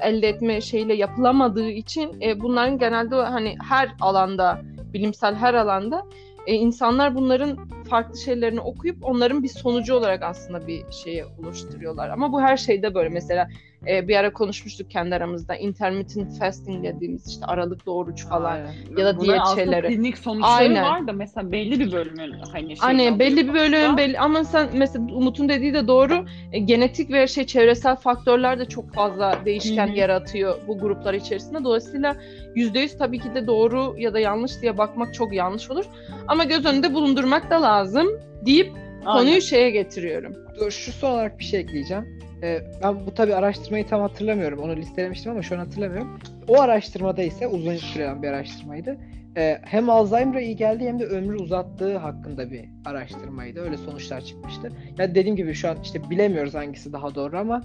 [0.00, 4.62] elde etme şeyle yapılamadığı için e, bunların genelde hani her alanda
[4.94, 6.06] bilimsel her alanda
[6.46, 7.58] e, insanlar bunların
[7.90, 12.08] farklı şeylerini okuyup onların bir sonucu olarak aslında bir şeyi oluşturuyorlar.
[12.08, 13.48] Ama bu her şeyde böyle mesela
[13.90, 18.52] e, bir ara konuşmuştuk kendi aramızda intermittent fasting dediğimiz işte aralıklı oruç falan.
[18.52, 18.72] Aynen.
[18.96, 19.86] Ya da Bunların diyet şeyleri.
[19.88, 20.82] klinik sonuçları Aynen.
[20.84, 23.96] var da mesela belli bir bölümün hani şey Hani belli bir bölüm alıyor.
[23.96, 26.24] belli ama sen mesela Umut'un dediği de doğru.
[26.52, 29.96] E, genetik ve şey çevresel faktörler de çok fazla değişken Hı hı.
[29.96, 31.64] yaratıyor bu gruplar içerisinde.
[31.64, 32.16] Dolayısıyla
[32.56, 35.84] %100 tabii ki de doğru ya da yanlış diye bakmak çok yanlış olur.
[36.28, 38.06] Ama göz önünde bulundurmak da lazım
[38.46, 38.72] deyip
[39.04, 39.18] Aynen.
[39.18, 40.36] konuyu şeye getiriyorum.
[40.60, 42.18] Dur şu son olarak bir şey ekleyeceğim.
[42.42, 44.58] Ee, ben bu tabi araştırmayı tam hatırlamıyorum.
[44.58, 46.18] Onu listelemiştim ama şu an hatırlamıyorum.
[46.48, 48.96] O araştırmada ise uzun süren bir araştırmaydı.
[49.36, 53.60] Ee, hem Alzheimer'a iyi geldi hem de ömrü uzattığı hakkında bir araştırmaydı.
[53.60, 54.72] Öyle sonuçlar çıkmıştı.
[54.98, 57.62] Ya dediğim gibi şu an işte bilemiyoruz hangisi daha doğru ama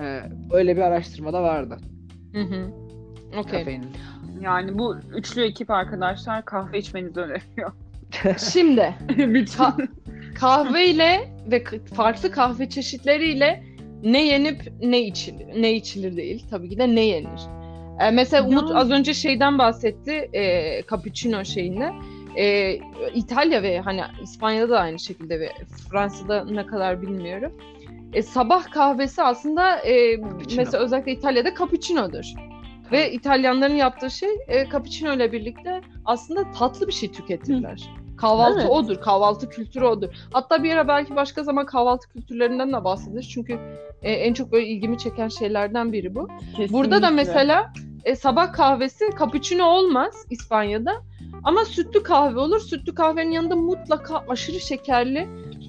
[0.00, 0.20] e,
[0.52, 1.76] öyle bir araştırmada vardı.
[2.32, 2.66] Hı hı.
[3.38, 3.58] Okey.
[3.58, 3.90] Kafeinin.
[4.40, 7.72] Yani bu üçlü ekip arkadaşlar kahve içmenizi öneriyor.
[8.52, 9.64] Şimdi Bütün.
[9.64, 9.88] Ka-
[10.34, 13.64] kahveyle ve k- farklı kahve çeşitleriyle
[14.04, 16.46] ne yenip ne içilir, ne içilir değil.
[16.50, 17.40] Tabii ki de ne yenir.
[18.00, 18.78] Ee, mesela Umut Yani.
[18.78, 21.90] az önce şeyden bahsetti, e, cappuccino şeyinde.
[22.36, 22.78] E,
[23.14, 25.48] İtalya ve hani İspanya'da da aynı şekilde ve
[25.90, 27.52] Fransa'da ne kadar bilmiyorum.
[28.12, 30.62] E, sabah kahvesi aslında e, Cappuccino.
[30.62, 32.24] mesela özellikle İtalya'da cappuccino'dur.
[32.92, 37.90] Ve İtalyanların yaptığı şey e, cappuccino ile birlikte aslında tatlı bir şey tüketirler.
[38.16, 38.70] Kahvaltı Evet.
[38.70, 38.96] odur.
[39.00, 40.08] Kahvaltı kültürü odur.
[40.32, 43.28] Hatta bir ara belki başka zaman kahvaltı kültürlerinden de bahsederiz.
[43.30, 43.58] Çünkü
[44.02, 46.28] e, en çok böyle ilgimi çeken şeylerden biri bu.
[46.72, 47.10] Burada da Kesinlikle.
[47.10, 47.72] mesela
[48.04, 50.92] e, sabah kahvesi cappuccino olmaz İspanya'da.
[51.44, 52.60] Ama sütlü kahve olur.
[52.60, 55.28] Sütlü kahvenin yanında mutlaka aşırı şekerli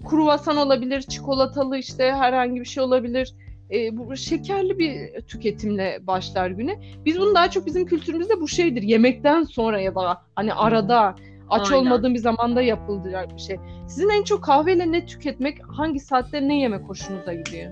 [0.09, 3.33] kruvasan olabilir, çikolatalı işte herhangi bir şey olabilir.
[3.71, 6.79] E, bu şekerli bir tüketimle başlar güne.
[7.05, 8.81] Biz bunu daha çok bizim kültürümüzde bu şeydir.
[8.81, 11.15] Yemekten sonra ya da hani arada
[11.49, 11.85] aç Aynen.
[11.85, 13.57] olmadığın bir zamanda yapılacak bir şey.
[13.87, 17.71] Sizin en çok kahveyle ne tüketmek, hangi saatte ne yemek hoşunuza gidiyor?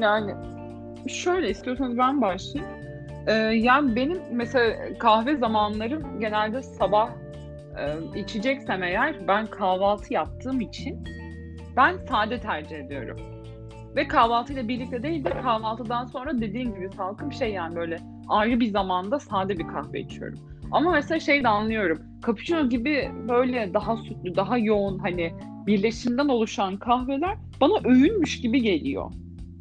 [0.00, 0.34] Yani
[1.08, 2.72] şöyle istiyorsanız ben başlayayım.
[3.26, 7.10] Ee, yani benim mesela kahve zamanlarım genelde sabah
[7.78, 11.04] e, içeceksem eğer ben kahvaltı yaptığım için
[11.76, 13.16] ben sade tercih ediyorum.
[13.96, 18.70] Ve kahvaltıyla birlikte değil de kahvaltıdan sonra dediğim gibi salkım şey yani böyle ayrı bir
[18.70, 20.38] zamanda sade bir kahve içiyorum.
[20.72, 21.98] Ama mesela şey de anlıyorum.
[22.26, 25.32] Cappuccino gibi böyle daha sütlü, daha yoğun hani
[25.66, 29.10] birleşimden oluşan kahveler bana öğünmüş gibi geliyor.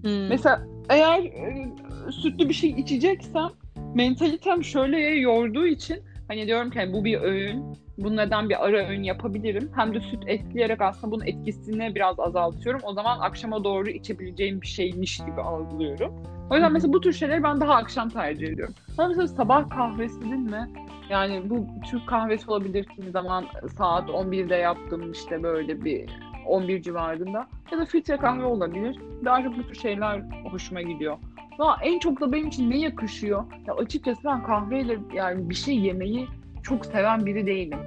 [0.03, 0.27] Hmm.
[0.29, 1.71] Mesela eğer e,
[2.11, 3.49] sütlü bir şey içeceksem
[3.95, 7.77] mentalitem şöyleye yorduğu için hani diyorum ki hani bu bir öğün.
[7.97, 9.71] Bunu neden bir ara öğün yapabilirim?
[9.75, 12.81] Hem de süt ekleyerek aslında bunun etkisini biraz azaltıyorum.
[12.83, 16.13] O zaman akşama doğru içebileceğim bir şeymiş gibi algılıyorum.
[16.49, 18.73] O yüzden mesela bu tür şeyleri ben daha akşam tercih ediyorum.
[18.97, 20.69] Ama mesela sabah kahvesi değil mi?
[21.09, 23.45] Yani bu Türk kahvesi olabilir kimi zaman
[23.77, 26.09] saat 11'de yaptım işte böyle bir
[26.45, 27.47] 11 civarında.
[27.71, 28.99] Ya da filtre kahve olabilir.
[29.25, 31.17] Daha çok bu tür şeyler hoşuma gidiyor.
[31.59, 33.43] Ama en çok da benim için ne yakışıyor?
[33.67, 36.27] Ya açıkçası ben kahveyle yani bir şey yemeyi
[36.63, 37.79] çok seven biri değilim.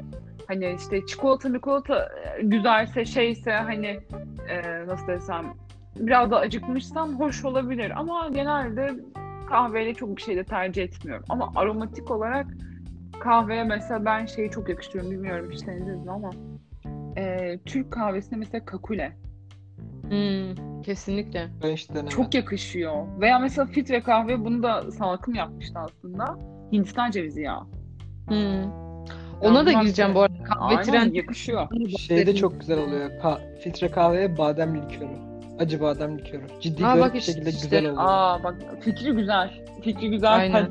[0.49, 4.01] Hani işte çikolata mikolata e, güzelse şeyse hani
[4.49, 5.55] e, nasıl desem
[5.97, 7.93] biraz da acıkmışsam hoş olabilir.
[7.97, 8.91] Ama genelde
[9.49, 11.25] kahveyle çok bir şey de tercih etmiyorum.
[11.29, 12.47] Ama aromatik olarak
[13.21, 15.11] kahveye mesela ben şeyi çok yakıştırıyorum.
[15.11, 16.31] Bilmiyorum hiç denediniz mi ama
[17.17, 19.13] e, Türk kahvesinde mesela kakule.
[20.09, 21.49] Hmm, kesinlikle.
[21.63, 22.09] Ben hiç denemedim.
[22.17, 23.07] Çok yakışıyor.
[23.21, 26.39] Veya mesela filtre kahve bunu da salkım yapmıştı aslında.
[26.73, 27.61] Hindistan cevizi yağı.
[28.29, 28.71] Hmm.
[29.43, 30.43] Ona da gireceğim bu arada.
[30.43, 31.15] Kahve Aynen trend.
[31.15, 31.69] yakışıyor.
[31.99, 33.11] Şey de çok güzel oluyor.
[33.11, 35.09] Ka- filtre kahveye badem likörü.
[35.59, 36.43] Acı badem likörü.
[36.61, 37.63] Ciddi Aa, bak bir işte- şekilde işte.
[37.63, 37.97] güzel oluyor.
[38.07, 39.51] Aa bak fikri güzel.
[39.83, 40.35] Fikri güzel.
[40.35, 40.69] Aynen.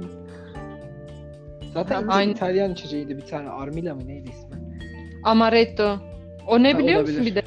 [1.73, 2.31] Zaten Aynen.
[2.33, 3.49] İtalyan içeceğiydi bir tane.
[3.49, 4.57] Armila mı neydi ismi?
[5.23, 5.97] Amaretto.
[6.47, 7.31] O ne Ha, biliyor musun olabilir.
[7.31, 7.43] bir de?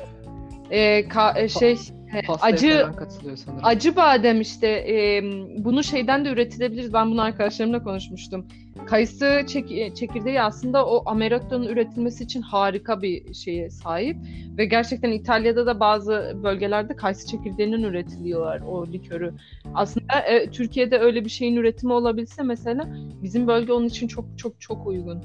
[0.70, 3.60] Ee, ka- e, şey e, Pastaya acı falan katılıyor sanırım.
[3.64, 5.22] acı badem işte e,
[5.64, 6.92] bunu şeyden de üretilebiliriz.
[6.92, 8.46] Ben bunu arkadaşlarımla konuşmuştum.
[8.86, 14.16] Kayısı çek- e, çekirdeği aslında o amaretto'nun üretilmesi için harika bir şeye sahip
[14.58, 19.34] ve gerçekten İtalya'da da bazı bölgelerde kayısı çekirdeğinin üretiliyorlar o likörü.
[19.74, 22.88] Aslında e, Türkiye'de öyle bir şeyin üretimi olabilse mesela
[23.22, 25.22] bizim bölge onun için çok çok çok uygun.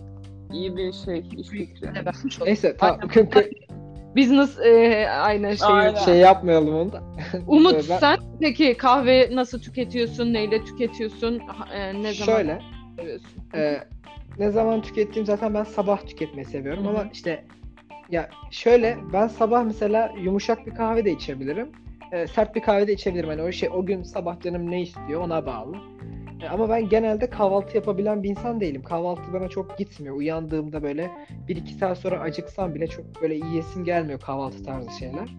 [0.54, 1.90] İyi bir şey, iş fikri.
[2.46, 3.00] Neyse tamam.
[4.16, 5.68] Business e, aynen şey.
[5.68, 5.96] Aynen.
[6.00, 7.04] şey yapmayalım onu da.
[7.48, 10.34] Umut Ben- sen peki kahve nasıl tüketiyorsun?
[10.34, 11.42] Neyle tüketiyorsun?
[11.74, 12.60] E, ne zaman Şöyle.
[13.56, 13.78] e,
[14.40, 16.92] ne zaman tükettiğim zaten ben sabah tüketmeyi seviyorum Hı hı.
[16.92, 17.44] ama işte
[18.10, 21.72] ya şöyle ben sabah mesela yumuşak bir kahve de içebilirim.
[22.12, 23.30] E, sert bir kahve de içebilirim.
[23.30, 25.76] Hani o şey o gün sabah canım ne istiyor ona bağlı.
[26.46, 28.84] E, ama ben genelde kahvaltı yapabilen bir insan değilim.
[28.84, 30.16] Kahvaltı bana çok gitmiyor.
[30.16, 31.12] Uyandığımda böyle
[31.48, 35.30] 1-2 saat sonra acıksam bile çok böyle yiyesim gelmiyor kahvaltı tarzı şeyler.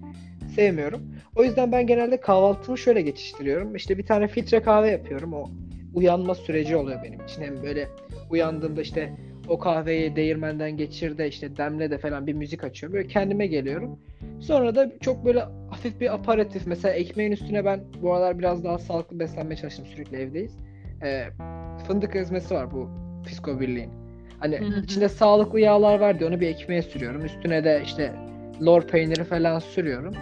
[0.54, 1.00] Sevmiyorum.
[1.34, 3.76] O yüzden ben genelde kahvaltımı şöyle geçiştiriyorum.
[3.76, 5.32] İşte bir tane filtre kahve yapıyorum.
[5.32, 5.50] O
[5.94, 7.42] uyanma süreci oluyor benim için.
[7.42, 7.88] Hem böyle
[8.30, 9.12] uyandığımda işte
[9.48, 12.96] o kahveyi değirmenden geçir de işte demle de falan bir müzik açıyorum.
[12.96, 13.98] Böyle kendime geliyorum.
[14.40, 15.40] Sonra da çok böyle
[15.70, 16.66] hafif bir aparatif.
[16.66, 19.86] Mesela ekmeğin üstüne ben bu aralar biraz daha sağlıklı beslenmeye çalıştım.
[19.86, 20.56] Sürekli evdeyiz.
[21.02, 21.24] Ee,
[21.86, 22.90] fındık ezmesi var bu
[23.26, 23.92] Fisko Birliği'nin.
[24.40, 27.24] Hani içinde sağlıklı yağlar var diye onu bir ekmeğe sürüyorum.
[27.24, 28.12] Üstüne de işte
[28.62, 30.14] lor peyniri falan sürüyorum.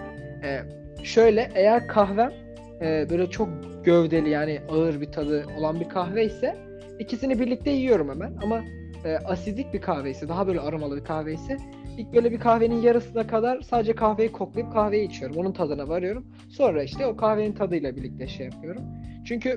[0.45, 0.61] Ee,
[1.03, 2.33] şöyle eğer kahvem
[2.81, 3.49] e, böyle çok
[3.85, 6.57] gövdeli yani ağır bir tadı olan bir kahve ise
[6.99, 8.65] ikisini birlikte yiyorum hemen ama
[9.05, 11.57] e, asidik bir kahve ise daha böyle aromalı bir kahve ise
[11.99, 15.37] ilk böyle bir kahvenin yarısına kadar sadece kahveyi koklayıp kahveyi içiyorum.
[15.37, 16.27] Onun tadına varıyorum.
[16.49, 18.83] Sonra işte o kahvenin tadıyla birlikte şey yapıyorum.
[19.25, 19.57] Çünkü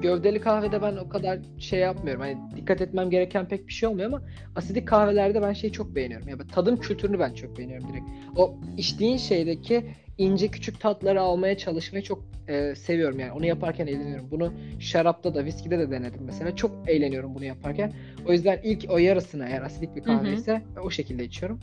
[0.00, 2.22] gövdeli kahvede ben o kadar şey yapmıyorum.
[2.22, 4.22] Hani dikkat etmem gereken pek bir şey olmuyor ama
[4.56, 6.28] asidik kahvelerde ben şeyi çok beğeniyorum.
[6.28, 8.04] Ya tadım kültürünü ben çok beğeniyorum direkt.
[8.36, 9.84] O içtiğin şeydeki
[10.18, 13.32] ince küçük tatları almaya çalışmayı çok e, seviyorum yani.
[13.32, 14.30] Onu yaparken eğleniyorum.
[14.30, 16.56] Bunu şarapta da, viskide de denedim mesela.
[16.56, 17.92] Çok eğleniyorum bunu yaparken.
[18.28, 21.60] O yüzden ilk o yarısını eğer asidik bir kahve ise o şekilde içiyorum.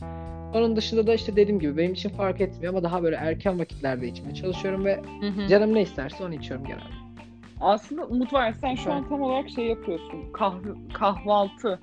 [0.54, 4.08] Onun dışında da işte dediğim gibi benim için fark etmiyor ama daha böyle erken vakitlerde
[4.08, 5.48] içmeye çalışıyorum ve Hı hı.
[5.48, 6.99] canım ne isterse onu içiyorum genelde.
[7.60, 10.32] Aslında Umut var sen şu an tam olarak şey yapıyorsun.
[10.32, 11.80] Kahve, kahvaltı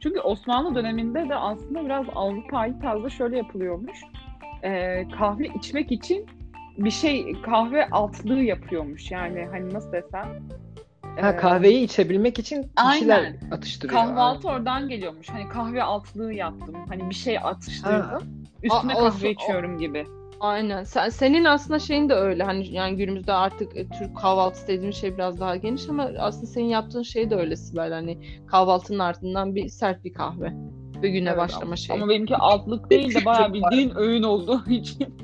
[0.00, 4.00] Çünkü Osmanlı döneminde de aslında biraz Avrupa'yı tarzda şöyle yapılıyormuş.
[4.64, 6.26] Ee, kahve içmek için
[6.78, 9.10] bir şey kahve altlığı yapıyormuş.
[9.10, 10.28] Yani hani nasıl desem.
[11.20, 13.36] Ha, ee, kahveyi içebilmek için kişiler Aynen.
[13.50, 14.00] atıştırıyor.
[14.00, 15.28] Kahvaltı oradan geliyormuş.
[15.28, 16.74] Hani kahve altlığı yaptım.
[16.88, 18.00] Hani bir şey atıştırdım.
[18.00, 18.18] Ha.
[18.62, 20.06] Üstüne Aa, kahve o- içiyorum gibi.
[20.40, 20.84] Aynen.
[20.84, 22.42] Sen, senin aslında şeyin de öyle.
[22.42, 26.66] Hani yani günümüzde artık e, Türk kahvaltısı dediğim şey biraz daha geniş ama aslında senin
[26.66, 27.92] yaptığın şey de öyle Sibel.
[27.92, 30.52] Hani kahvaltının ardından bir sert bir kahve
[31.02, 31.96] ve güne Evet, başlama şeyi.
[32.02, 35.18] Ama benimki altlık değil de bayağı bildiğin öğün olduğu için.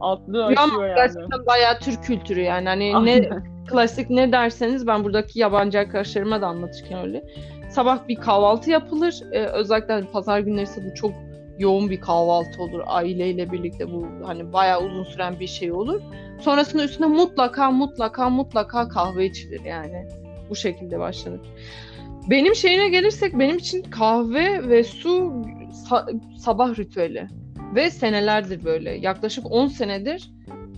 [0.00, 0.96] Altlığı Ya ama aşıyor yani.
[0.96, 2.68] gerçekten bayağı Türk kültürü yani.
[2.68, 3.44] Hani ne Aynen.
[3.66, 7.24] klasik ne derseniz ben buradaki yabancı arkadaşlarıma da anlatırken öyle.
[7.70, 9.14] Sabah bir kahvaltı yapılır.
[9.32, 11.12] Ee, özellikle hani pazar günleri ise bu çok
[11.58, 12.80] yoğun bir kahvaltı olur.
[12.86, 16.00] Aileyle birlikte bu hani bayağı uzun süren bir şey olur.
[16.40, 20.06] Sonrasında üstüne mutlaka mutlaka mutlaka kahve içilir yani.
[20.50, 21.40] Bu şekilde başlanır.
[22.30, 25.10] Benim şeyine gelirsek benim için kahve ve su
[25.90, 27.26] sa- sabah ritüeli.
[27.74, 28.90] Ve senelerdir böyle.
[28.90, 30.30] Yaklaşık 10 senedir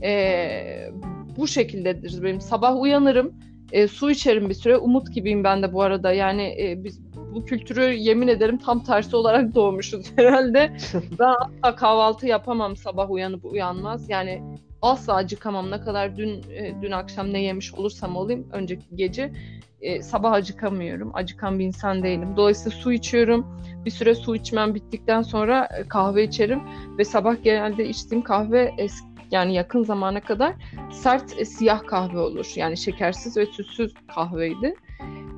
[0.02, 0.90] eee,
[1.36, 2.40] bu şekildedir benim.
[2.40, 3.32] Sabah uyanırım,
[3.72, 4.76] e, su içerim bir süre.
[4.76, 6.12] Umut gibiyim ben de bu arada.
[6.12, 7.00] Yani e, biz
[7.34, 10.76] bu kültürü yemin ederim tam tersi olarak doğmuşuz herhalde.
[11.18, 14.10] ben asla kahvaltı yapamam sabah uyanıp uyanmaz.
[14.10, 14.42] Yani
[14.82, 15.70] asla acıkamam.
[15.70, 19.32] Ne kadar dün e, dün akşam ne yemiş olursam olayım önceki gece
[19.80, 21.10] e, sabah acıkamıyorum.
[21.14, 22.36] Acıkan bir insan değilim.
[22.36, 23.46] Dolayısıyla su içiyorum.
[23.84, 26.60] Bir süre su içmem bittikten sonra e, kahve içerim
[26.98, 30.54] ve sabah genelde içtiğim kahve es- yani yakın zamana kadar
[30.92, 32.52] sert e, siyah kahve olur.
[32.56, 34.74] Yani şekersiz ve sütsüz kahveydi.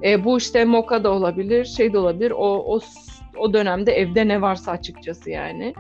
[0.05, 2.31] E, bu işte moka da olabilir, şey de olabilir.
[2.31, 2.81] O o
[3.39, 5.75] o dönemde evde ne varsa açıkçası yani.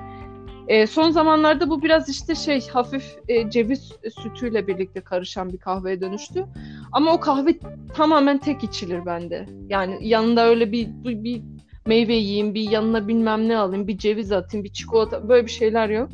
[0.69, 6.01] E, son zamanlarda bu biraz işte şey hafif e, ceviz sütüyle birlikte karışan bir kahveye
[6.01, 6.45] dönüştü.
[6.93, 7.59] Ama o kahve
[7.95, 9.47] tamamen tek içilir bende.
[9.69, 11.43] Yani yanında öyle bir bir, bir
[11.87, 15.89] meyve yiyeyim, bir yanına bilmem ne alayım, bir ceviz atayım, bir çikolata böyle bir şeyler
[15.89, 16.09] yok.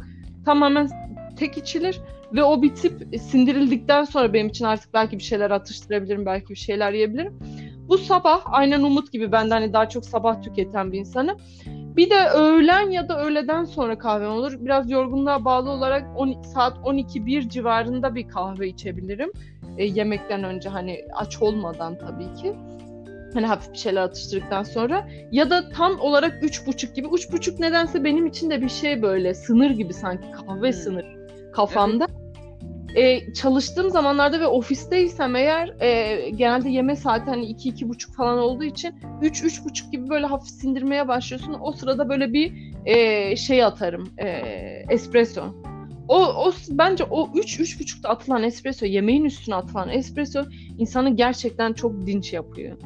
[0.45, 0.89] Tamamen
[1.37, 2.01] tek içilir
[2.33, 6.93] ve o bitip sindirildikten sonra benim için artık belki bir şeyler atıştırabilirim, belki bir şeyler
[6.93, 7.39] yiyebilirim.
[7.89, 11.37] Bu sabah aynen Umut gibi ben de hani daha çok sabah tüketen bir insanım.
[11.97, 14.57] Bir de öğlen ya da öğleden sonra kahvem olur.
[14.61, 19.33] Biraz yorgunluğa bağlı olarak 10, saat 12-1 civarında bir kahve içebilirim.
[19.79, 22.55] E, yemekten önce hani aç olmadan tabii ki.
[23.35, 25.09] Hani hafif bir şeyler atıştırdıktan sonra.
[25.33, 27.09] Ya da tam olarak üç buçuk gibi.
[27.13, 30.73] Üç buçuk nedense benim için de bir şey böyle sınır gibi sanki kahve Hmm.
[30.73, 31.24] sınır
[31.55, 32.07] kafamda.
[32.97, 38.39] E, çalıştığım zamanlarda ve ofisteysem eğer e, genelde yeme saati hani iki iki buçuk falan
[38.39, 41.57] olduğu için üç üç buçuk gibi böyle hafif sindirmeye başlıyorsun.
[41.61, 42.53] O sırada böyle bir
[42.85, 44.09] e, şey atarım.
[44.19, 44.27] E,
[44.91, 45.43] espresso.
[46.09, 50.43] O, o bence o 3 üç, buçukta atılan espresso, yemeğin üstüne atılan espresso
[50.79, 52.77] insanı gerçekten çok dinç yapıyor.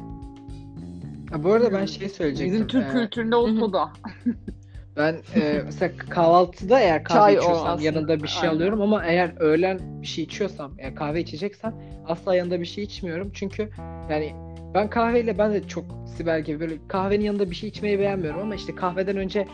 [1.31, 2.53] Ha, bu arada ben şey söyleyecektim.
[2.53, 3.59] Bizim Türk Ee, kültüründe o Hı hı.
[3.59, 3.89] soda.
[4.97, 8.55] Ben e, mesela kahvaltıda eğer kahve Çay içiyorsam yanında bir şey Aynen.
[8.55, 11.75] alıyorum ama eğer öğlen bir şey içiyorsam, yani kahve içeceksem
[12.07, 13.31] asla yanında bir şey içmiyorum.
[13.33, 13.69] Çünkü
[14.09, 14.33] yani
[14.73, 15.85] ben kahveyle ben de çok
[16.17, 19.47] Sibel gibi böyle kahvenin yanında bir şey içmeyi beğenmiyorum ama işte kahveden önce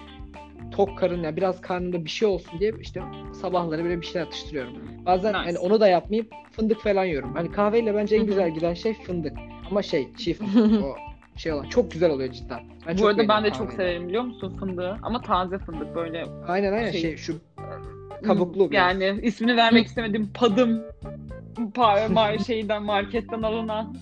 [0.72, 3.02] tok karın ya biraz karnımda bir şey olsun diye işte
[3.42, 4.74] sabahları böyle bir şeyler atıştırıyorum.
[5.06, 5.44] Bazen Nice.
[5.44, 7.34] hani onu da yapmayıp fındık falan yiyorum.
[7.34, 9.34] Hani kahveyle bence en güzel giden şey fındık.
[9.70, 10.96] Ama şey fındık o
[11.36, 12.60] şey olan çok güzel oluyor cidden.
[12.88, 13.78] Ben Bu arada ben de çok kahveyi.
[13.78, 14.98] severim biliyor musun fındığı?
[15.04, 16.26] Ama taze fındık böyle.
[16.48, 17.36] Aynen aynen Şey- şey, şu
[18.28, 19.02] kabuklu biraz.
[19.02, 20.30] Yani ismini vermek istemedim.
[20.34, 20.84] Padım.
[21.56, 23.96] Pa- ma- şeyden marketten alınan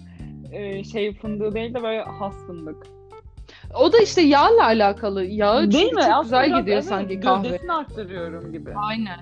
[0.51, 2.77] e, şey fındığı değil de böyle has fındık.
[3.79, 5.25] O da işte yağla alakalı.
[5.25, 6.01] Yağı Değil çünkü mi?
[6.01, 7.47] çok Aslında güzel biraz, gidiyor evet, sanki kahve.
[7.47, 8.73] Gövdesini arttırıyorum gibi.
[8.75, 9.19] Aynen.